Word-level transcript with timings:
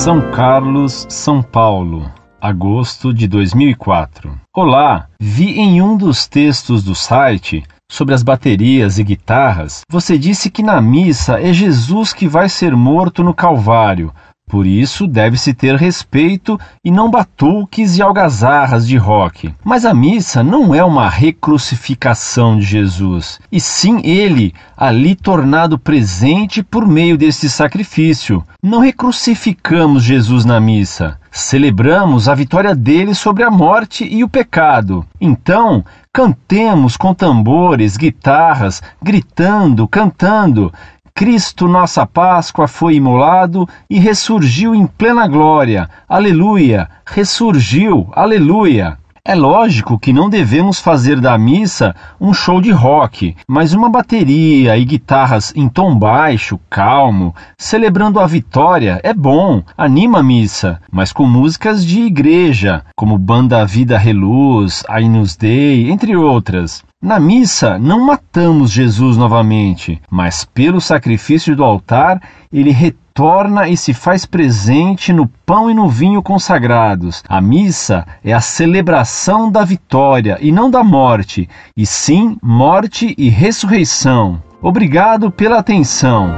São 0.00 0.30
Carlos, 0.30 1.06
São 1.10 1.42
Paulo, 1.42 2.10
agosto 2.40 3.12
de 3.12 3.28
2004. 3.28 4.32
Olá, 4.56 5.08
vi 5.20 5.60
em 5.60 5.82
um 5.82 5.94
dos 5.94 6.26
textos 6.26 6.82
do 6.82 6.94
site 6.94 7.62
sobre 7.86 8.14
as 8.14 8.22
baterias 8.22 8.98
e 8.98 9.04
guitarras, 9.04 9.82
você 9.90 10.16
disse 10.16 10.48
que 10.48 10.62
na 10.62 10.80
missa 10.80 11.38
é 11.38 11.52
Jesus 11.52 12.14
que 12.14 12.26
vai 12.26 12.48
ser 12.48 12.74
morto 12.74 13.22
no 13.22 13.34
Calvário 13.34 14.10
por 14.50 14.66
isso, 14.66 15.06
deve-se 15.06 15.54
ter 15.54 15.76
respeito 15.76 16.58
e 16.84 16.90
não 16.90 17.08
batuques 17.08 17.96
e 17.96 18.02
algazarras 18.02 18.84
de 18.84 18.96
rock. 18.96 19.54
Mas 19.62 19.84
a 19.84 19.94
missa 19.94 20.42
não 20.42 20.74
é 20.74 20.82
uma 20.82 21.08
recrucificação 21.08 22.58
de 22.58 22.64
Jesus, 22.64 23.38
e 23.52 23.60
sim 23.60 24.00
ele 24.02 24.52
ali 24.76 25.14
tornado 25.14 25.78
presente 25.78 26.64
por 26.64 26.84
meio 26.84 27.16
deste 27.16 27.48
sacrifício. 27.48 28.42
Não 28.60 28.80
recrucificamos 28.80 30.02
Jesus 30.02 30.44
na 30.44 30.60
missa. 30.60 31.16
Celebramos 31.30 32.28
a 32.28 32.34
vitória 32.34 32.74
dele 32.74 33.14
sobre 33.14 33.44
a 33.44 33.50
morte 33.50 34.04
e 34.04 34.24
o 34.24 34.28
pecado. 34.28 35.06
Então, 35.20 35.84
cantemos 36.12 36.96
com 36.96 37.14
tambores, 37.14 37.96
guitarras, 37.96 38.82
gritando, 39.00 39.86
cantando, 39.86 40.72
Cristo, 41.14 41.68
nossa 41.68 42.06
Páscoa, 42.06 42.66
foi 42.66 42.94
imolado 42.94 43.68
e 43.88 43.98
ressurgiu 43.98 44.74
em 44.74 44.86
plena 44.86 45.26
glória. 45.26 45.88
Aleluia! 46.08 46.88
Ressurgiu! 47.04 48.08
Aleluia! 48.12 48.98
É 49.22 49.34
lógico 49.34 49.98
que 49.98 50.14
não 50.14 50.30
devemos 50.30 50.80
fazer 50.80 51.20
da 51.20 51.36
missa 51.36 51.94
um 52.18 52.32
show 52.32 52.58
de 52.58 52.70
rock, 52.70 53.36
mas 53.46 53.74
uma 53.74 53.90
bateria 53.90 54.78
e 54.78 54.84
guitarras 54.84 55.52
em 55.54 55.68
tom 55.68 55.94
baixo, 55.94 56.58
calmo, 56.70 57.34
celebrando 57.58 58.18
a 58.18 58.26
vitória 58.26 58.98
é 59.04 59.12
bom, 59.12 59.62
anima 59.76 60.20
a 60.20 60.22
missa, 60.22 60.80
mas 60.90 61.12
com 61.12 61.26
músicas 61.26 61.84
de 61.84 62.00
igreja, 62.00 62.82
como 62.96 63.18
Banda 63.18 63.64
Vida 63.66 63.98
Reluz, 63.98 64.82
Ainus 64.88 65.36
Dei, 65.36 65.90
entre 65.90 66.16
outras. 66.16 66.82
Na 67.02 67.18
missa, 67.18 67.78
não 67.78 68.04
matamos 68.04 68.70
Jesus 68.70 69.16
novamente, 69.16 69.98
mas 70.10 70.44
pelo 70.44 70.82
sacrifício 70.82 71.56
do 71.56 71.64
altar, 71.64 72.20
ele 72.52 72.72
retorna 72.72 73.66
e 73.66 73.74
se 73.74 73.94
faz 73.94 74.26
presente 74.26 75.10
no 75.10 75.26
pão 75.46 75.70
e 75.70 75.74
no 75.74 75.88
vinho 75.88 76.22
consagrados. 76.22 77.24
A 77.26 77.40
missa 77.40 78.06
é 78.22 78.34
a 78.34 78.40
celebração 78.42 79.50
da 79.50 79.64
vitória 79.64 80.36
e 80.42 80.52
não 80.52 80.70
da 80.70 80.84
morte, 80.84 81.48
e 81.74 81.86
sim 81.86 82.36
morte 82.42 83.14
e 83.16 83.30
ressurreição. 83.30 84.42
Obrigado 84.60 85.30
pela 85.30 85.58
atenção. 85.58 86.34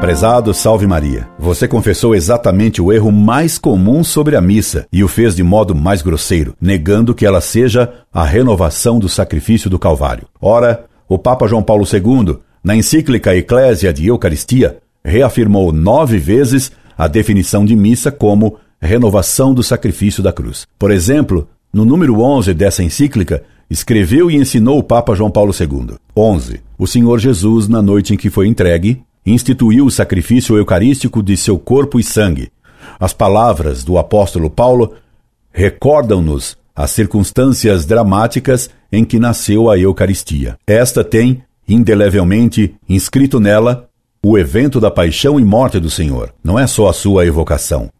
Prezado 0.00 0.54
Salve 0.54 0.86
Maria, 0.86 1.28
você 1.48 1.66
confessou 1.66 2.14
exatamente 2.14 2.82
o 2.82 2.92
erro 2.92 3.10
mais 3.10 3.56
comum 3.56 4.04
sobre 4.04 4.36
a 4.36 4.40
missa 4.40 4.86
e 4.92 5.02
o 5.02 5.08
fez 5.08 5.34
de 5.34 5.42
modo 5.42 5.74
mais 5.74 6.02
grosseiro, 6.02 6.54
negando 6.60 7.14
que 7.14 7.24
ela 7.24 7.40
seja 7.40 7.90
a 8.12 8.22
renovação 8.22 8.98
do 8.98 9.08
sacrifício 9.08 9.70
do 9.70 9.78
Calvário. 9.78 10.28
Ora, 10.42 10.84
o 11.08 11.16
Papa 11.16 11.48
João 11.48 11.62
Paulo 11.62 11.86
II, 11.90 12.36
na 12.62 12.76
encíclica 12.76 13.34
Eclésia 13.34 13.94
de 13.94 14.06
Eucaristia, 14.08 14.76
reafirmou 15.02 15.72
nove 15.72 16.18
vezes 16.18 16.70
a 16.98 17.08
definição 17.08 17.64
de 17.64 17.74
missa 17.74 18.12
como 18.12 18.58
renovação 18.78 19.54
do 19.54 19.62
sacrifício 19.62 20.22
da 20.22 20.34
cruz. 20.34 20.66
Por 20.78 20.90
exemplo, 20.90 21.48
no 21.72 21.86
número 21.86 22.20
11 22.20 22.52
dessa 22.52 22.82
encíclica, 22.82 23.42
escreveu 23.70 24.30
e 24.30 24.36
ensinou 24.36 24.78
o 24.78 24.82
Papa 24.82 25.14
João 25.14 25.30
Paulo 25.30 25.54
II. 25.58 25.96
11. 26.14 26.60
O 26.76 26.86
Senhor 26.86 27.18
Jesus, 27.18 27.68
na 27.68 27.80
noite 27.80 28.12
em 28.12 28.18
que 28.18 28.28
foi 28.28 28.46
entregue, 28.46 29.02
instituiu 29.32 29.86
o 29.86 29.90
sacrifício 29.90 30.56
eucarístico 30.56 31.22
de 31.22 31.36
seu 31.36 31.58
corpo 31.58 31.98
e 31.98 32.02
sangue. 32.02 32.50
As 32.98 33.12
palavras 33.12 33.84
do 33.84 33.98
apóstolo 33.98 34.48
Paulo 34.48 34.94
recordam-nos 35.52 36.56
as 36.74 36.90
circunstâncias 36.92 37.84
dramáticas 37.84 38.70
em 38.92 39.04
que 39.04 39.18
nasceu 39.18 39.68
a 39.68 39.76
Eucaristia. 39.76 40.56
Esta 40.66 41.02
tem, 41.02 41.42
indelevelmente, 41.68 42.74
inscrito 42.88 43.40
nela 43.40 43.88
o 44.24 44.38
evento 44.38 44.80
da 44.80 44.90
paixão 44.90 45.38
e 45.38 45.44
morte 45.44 45.78
do 45.80 45.90
Senhor. 45.90 46.32
Não 46.42 46.58
é 46.58 46.66
só 46.66 46.88
a 46.88 46.92
sua 46.92 47.26
evocação, 47.26 47.90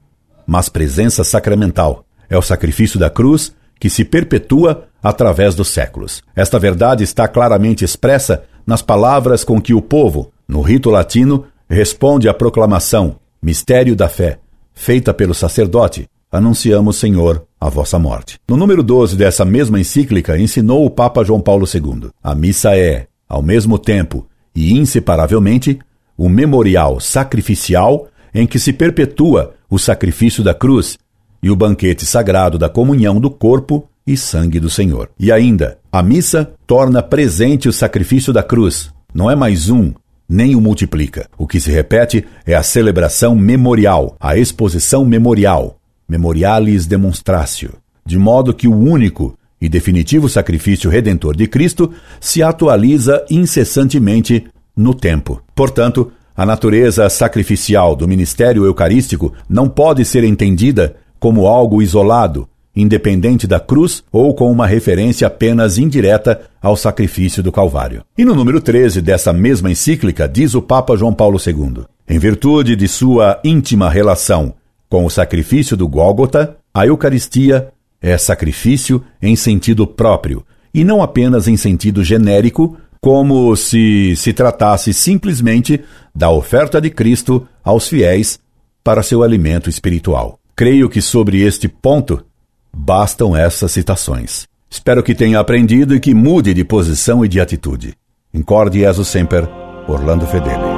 mas 0.46 0.68
presença 0.68 1.24
sacramental. 1.24 2.04
É 2.30 2.36
o 2.36 2.42
sacrifício 2.42 2.98
da 2.98 3.10
cruz 3.10 3.52
que 3.80 3.90
se 3.90 4.04
perpetua 4.04 4.88
através 5.02 5.54
dos 5.54 5.68
séculos. 5.68 6.22
Esta 6.34 6.58
verdade 6.58 7.04
está 7.04 7.28
claramente 7.28 7.84
expressa 7.84 8.44
nas 8.66 8.82
palavras 8.82 9.44
com 9.44 9.60
que 9.60 9.74
o 9.74 9.80
povo, 9.80 10.32
no 10.48 10.62
rito 10.62 10.88
latino, 10.88 11.44
responde 11.68 12.28
à 12.28 12.32
proclamação, 12.32 13.16
mistério 13.42 13.94
da 13.94 14.08
fé, 14.08 14.38
feita 14.72 15.12
pelo 15.12 15.34
sacerdote, 15.34 16.08
anunciamos, 16.32 16.96
Senhor, 16.96 17.44
a 17.60 17.68
vossa 17.68 17.98
morte. 17.98 18.38
No 18.48 18.56
número 18.56 18.82
12 18.82 19.16
dessa 19.16 19.44
mesma 19.44 19.78
encíclica, 19.78 20.38
ensinou 20.38 20.86
o 20.86 20.90
Papa 20.90 21.22
João 21.22 21.40
Paulo 21.40 21.66
II: 21.66 22.10
a 22.22 22.34
missa 22.34 22.76
é, 22.76 23.06
ao 23.28 23.42
mesmo 23.42 23.78
tempo 23.78 24.26
e 24.54 24.72
inseparavelmente, 24.72 25.78
um 26.18 26.28
memorial 26.28 26.98
sacrificial 26.98 28.08
em 28.34 28.46
que 28.46 28.58
se 28.58 28.72
perpetua 28.72 29.54
o 29.68 29.78
sacrifício 29.78 30.42
da 30.42 30.54
cruz 30.54 30.98
e 31.42 31.50
o 31.50 31.56
banquete 31.56 32.06
sagrado 32.06 32.58
da 32.58 32.68
comunhão 32.68 33.20
do 33.20 33.30
corpo 33.30 33.88
e 34.06 34.16
sangue 34.16 34.58
do 34.58 34.70
Senhor. 34.70 35.10
E 35.18 35.30
ainda, 35.30 35.78
a 35.92 36.02
missa 36.02 36.52
torna 36.66 37.02
presente 37.02 37.68
o 37.68 37.72
sacrifício 37.72 38.32
da 38.32 38.42
cruz. 38.42 38.90
Não 39.14 39.30
é 39.30 39.36
mais 39.36 39.68
um, 39.68 39.92
nem 40.28 40.54
o 40.54 40.60
multiplica. 40.60 41.28
O 41.38 41.46
que 41.46 41.58
se 41.58 41.70
repete 41.70 42.24
é 42.44 42.54
a 42.54 42.62
celebração 42.62 43.34
memorial, 43.34 44.16
a 44.20 44.36
exposição 44.36 45.04
memorial, 45.04 45.78
memorialis 46.08 46.86
demonstratio, 46.86 47.74
de 48.04 48.18
modo 48.18 48.52
que 48.52 48.68
o 48.68 48.76
único 48.76 49.38
e 49.60 49.68
definitivo 49.68 50.28
sacrifício 50.28 50.90
redentor 50.90 51.36
de 51.36 51.46
Cristo 51.46 51.92
se 52.20 52.42
atualiza 52.42 53.24
incessantemente 53.30 54.46
no 54.76 54.94
tempo. 54.94 55.42
Portanto, 55.54 56.12
a 56.36 56.46
natureza 56.46 57.08
sacrificial 57.08 57.96
do 57.96 58.06
ministério 58.06 58.64
eucarístico 58.64 59.32
não 59.48 59.68
pode 59.68 60.04
ser 60.04 60.22
entendida 60.22 60.96
como 61.18 61.48
algo 61.48 61.82
isolado, 61.82 62.48
independente 62.80 63.46
da 63.46 63.58
cruz 63.58 64.02
ou 64.12 64.34
com 64.34 64.50
uma 64.50 64.66
referência 64.66 65.26
apenas 65.26 65.78
indireta 65.78 66.42
ao 66.62 66.76
sacrifício 66.76 67.42
do 67.42 67.52
Calvário. 67.52 68.02
E 68.16 68.24
no 68.24 68.34
número 68.34 68.60
13 68.60 69.00
dessa 69.00 69.32
mesma 69.32 69.70
encíclica 69.70 70.28
diz 70.28 70.54
o 70.54 70.62
Papa 70.62 70.96
João 70.96 71.12
Paulo 71.12 71.38
II: 71.44 71.84
em 72.08 72.18
virtude 72.18 72.76
de 72.76 72.88
sua 72.88 73.40
íntima 73.44 73.90
relação 73.90 74.54
com 74.88 75.04
o 75.04 75.10
sacrifício 75.10 75.76
do 75.76 75.86
Gólgota, 75.86 76.56
a 76.72 76.86
Eucaristia 76.86 77.68
é 78.00 78.16
sacrifício 78.16 79.02
em 79.20 79.36
sentido 79.36 79.86
próprio 79.86 80.44
e 80.72 80.84
não 80.84 81.02
apenas 81.02 81.48
em 81.48 81.56
sentido 81.56 82.02
genérico, 82.02 82.76
como 83.00 83.54
se 83.56 84.14
se 84.16 84.32
tratasse 84.32 84.92
simplesmente 84.94 85.80
da 86.14 86.30
oferta 86.30 86.80
de 86.80 86.90
Cristo 86.90 87.46
aos 87.62 87.88
fiéis 87.88 88.40
para 88.82 89.02
seu 89.02 89.22
alimento 89.22 89.68
espiritual. 89.68 90.38
Creio 90.56 90.88
que 90.88 91.00
sobre 91.00 91.42
este 91.42 91.68
ponto 91.68 92.24
Bastam 92.80 93.36
essas 93.36 93.72
citações. 93.72 94.46
Espero 94.70 95.02
que 95.02 95.12
tenha 95.12 95.40
aprendido 95.40 95.96
e 95.96 96.00
que 96.00 96.14
mude 96.14 96.54
de 96.54 96.64
posição 96.64 97.24
e 97.24 97.28
de 97.28 97.40
atitude. 97.40 97.94
Incorde 98.32 98.78
Jesus 98.78 99.08
Semper, 99.08 99.48
Orlando 99.88 100.26
Fedeli. 100.26 100.77